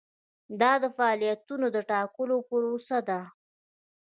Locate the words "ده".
3.07-3.19